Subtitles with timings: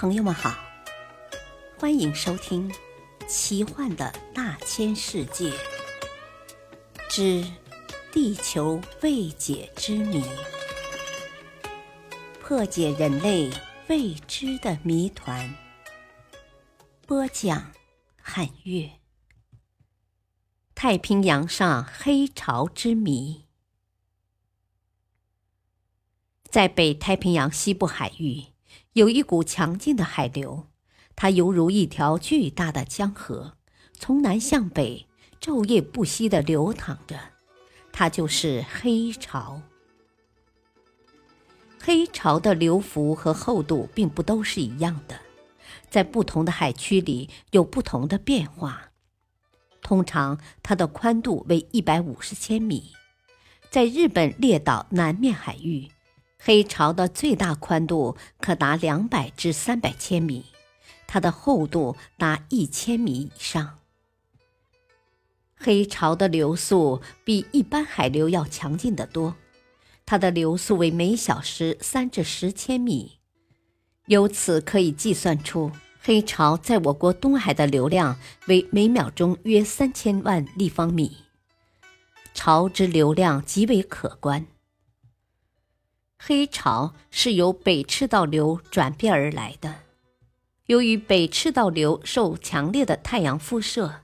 [0.00, 0.56] 朋友们好，
[1.78, 2.70] 欢迎收听
[3.28, 5.52] 《奇幻的大千世界
[7.10, 7.44] 之
[8.10, 10.22] 地球未解之谜》，
[12.40, 13.50] 破解人类
[13.88, 15.54] 未知的谜团。
[17.06, 17.70] 播讲：
[18.22, 18.92] 汉月。
[20.74, 23.44] 太平洋上黑潮之谜，
[26.48, 28.46] 在北太平洋西部海域。
[28.94, 30.66] 有一股强劲的海流，
[31.14, 33.54] 它犹如一条巨大的江河，
[33.92, 35.06] 从南向北
[35.40, 37.18] 昼夜不息地流淌着。
[37.92, 39.62] 它就是黑潮。
[41.82, 45.20] 黑潮的流幅和厚度并不都是一样的，
[45.88, 48.90] 在不同的海区里有不同的变化。
[49.82, 52.92] 通常，它的宽度为一百五十千米，
[53.70, 55.90] 在日本列岛南面海域。
[56.42, 60.46] 黑潮的最大宽度可达两百至三百千米，
[61.06, 63.78] 它的厚度达一千米以上。
[65.54, 69.36] 黑潮的流速比一般海流要强劲得多，
[70.06, 73.18] 它的流速为每小时三至十千米。
[74.06, 81.18] 由此可以计算出，黑潮在我国东海的流量为每秒钟约三千万立方米，
[82.32, 84.46] 潮之流量极为可观。
[86.22, 89.74] 黑潮是由北赤道流转变而来的。
[90.66, 94.02] 由于北赤道流受强烈的太阳辐射，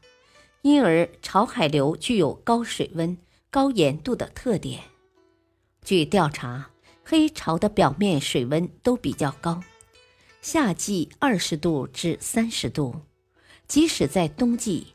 [0.63, 3.19] 因而潮海流具有高水温、
[3.51, 4.81] 高盐度的特点。
[5.85, 6.71] 据调查，
[7.05, 9.63] 黑潮的表面水温都比较高，
[10.41, 13.03] 夏季二十度至三十度，
[13.69, 14.95] 即使在冬季，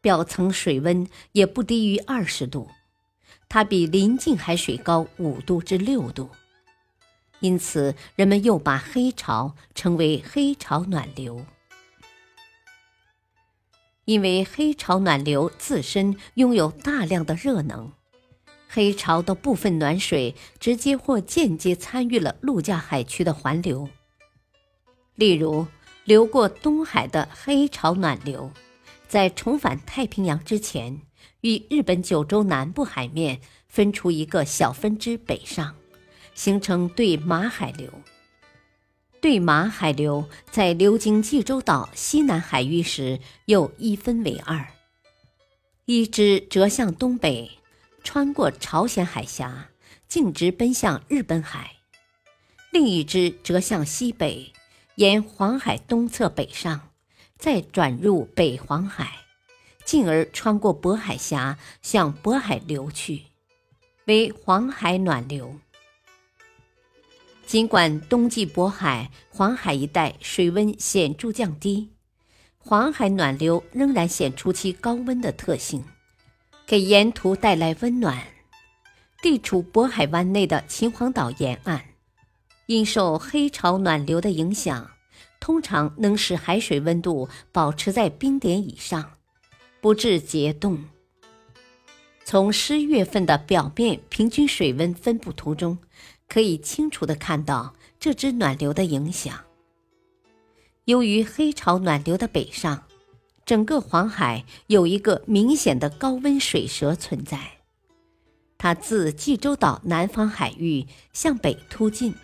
[0.00, 2.70] 表层水温也不低于二十度。
[3.50, 6.30] 它比临近海水高五度至六度。
[7.44, 11.44] 因此，人们又把黑潮称为黑潮暖流。
[14.06, 17.92] 因为黑潮暖流自身拥有大量的热能，
[18.66, 23.90] 黑潮的部分暖水直接或间接参与了陆架海区的环流。
[25.14, 25.66] 例如，
[26.04, 28.50] 流过东海的黑潮暖流，
[29.06, 31.02] 在重返太平洋之前，
[31.42, 35.74] 与日本九州南部海面分出一个小分支北上。
[36.34, 37.90] 形成对马海流。
[39.20, 44.68] 对马海流在流经济州岛西南海域时，又一分为二：
[45.86, 47.58] 一支折向东北，
[48.02, 49.70] 穿过朝鲜海峡，
[50.06, 51.76] 径直奔向日本海；
[52.70, 54.52] 另一支折向西北，
[54.96, 56.90] 沿黄海东侧北上，
[57.38, 59.20] 再转入北黄海，
[59.86, 63.22] 进而穿过渤海峡向渤海流去，
[64.04, 65.58] 为黄海暖流。
[67.46, 71.90] 尽管冬季渤海、黄海一带水温显著降低，
[72.58, 75.84] 黄海暖流仍然显出其高温的特性，
[76.66, 78.22] 给沿途带来温暖。
[79.22, 81.82] 地处渤海湾内的秦皇岛沿岸，
[82.66, 84.90] 因受黑潮暖流的影响，
[85.38, 89.12] 通常能使海水温度保持在冰点以上，
[89.80, 90.82] 不致结冻。
[92.24, 95.78] 从十月份的表面平均水温分布图中。
[96.28, 99.44] 可以清楚地看到这支暖流的影响。
[100.84, 102.84] 由于黑潮暖流的北上，
[103.46, 107.38] 整个黄海有一个明显的高温水舌存在。
[108.58, 112.14] 它自济州岛南方海域向北突进，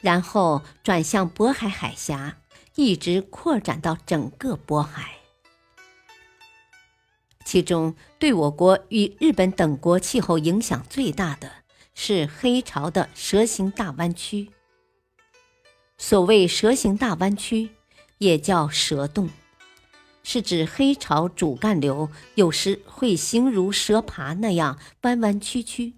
[0.00, 2.38] 然后转向渤海海峡，
[2.74, 5.16] 一直扩展到整个渤海。
[7.44, 11.50] 其中，对我国与日本等国气候影响最大的。
[11.94, 14.50] 是黑潮的蛇形大弯曲。
[15.98, 17.70] 所谓蛇形大弯曲，
[18.18, 19.28] 也叫蛇洞，
[20.22, 25.94] 是指黑潮主干流有时会形如蛇爬那样弯弯曲曲。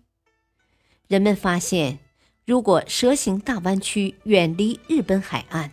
[1.07, 2.01] 人们发现，
[2.45, 5.71] 如果蛇形大弯曲远离日本海岸，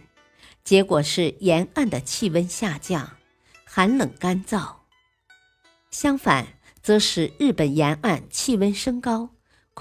[0.64, 3.18] 结果是沿岸的气温下降，
[3.66, 4.76] 寒冷干燥；
[5.90, 9.30] 相反，则使日本沿岸气温升高。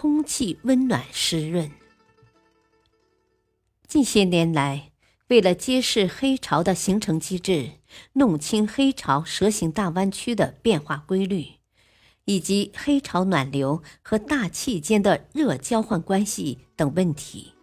[0.00, 1.68] 空气温暖湿润。
[3.88, 4.92] 近些年来，
[5.26, 7.72] 为了揭示黑潮的形成机制，
[8.12, 11.46] 弄清黑潮蛇形大弯曲的变化规律，
[12.26, 17.54] 以及黑潮暖流和大气间的热交换关系等问题，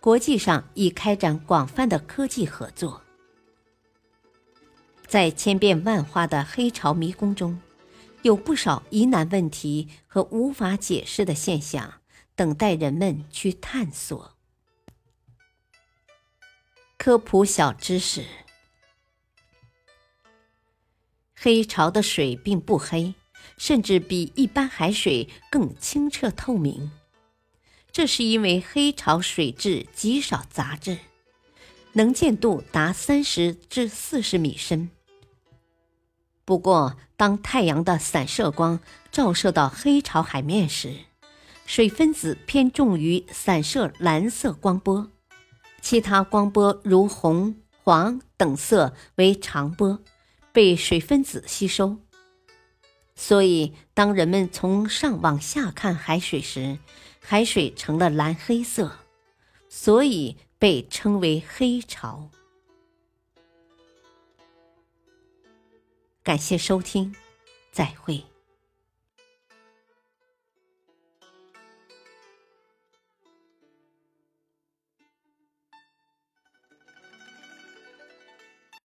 [0.00, 3.00] 国际上已开展广泛的科技合作。
[5.06, 7.56] 在千变万化的黑潮迷宫中。
[8.22, 12.00] 有不少疑难问题和无法解释的现象，
[12.34, 14.36] 等待人们去探索。
[16.96, 18.24] 科普小知识：
[21.34, 23.14] 黑潮的水并不黑，
[23.56, 26.90] 甚至比一般海水更清澈透明。
[27.92, 30.98] 这是因为黑潮水质极少杂质，
[31.92, 34.90] 能见度达三十至四十米深。
[36.48, 38.80] 不过，当太阳的散射光
[39.12, 40.94] 照射到黑潮海面时，
[41.66, 45.10] 水分子偏重于散射蓝色光波。
[45.82, 47.54] 其他光波如红、
[47.84, 49.98] 黄等色为长波，
[50.50, 51.98] 被水分子吸收。
[53.14, 56.78] 所以，当人们从上往下看海水时，
[57.20, 58.92] 海水成了蓝黑色，
[59.68, 62.30] 所以被称为黑潮。
[66.28, 67.14] 感谢收听，
[67.72, 68.22] 再会。